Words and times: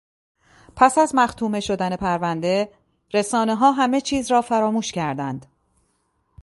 پس 0.75 0.97
از 0.97 1.15
مختومه 1.15 1.59
شدن 1.59 1.95
پرونده، 1.95 2.71
رسانهها 3.13 3.71
همه 3.71 4.01
چیز 4.01 4.31
را 4.31 4.41
فراموش 4.41 4.91
کردند 4.91 5.45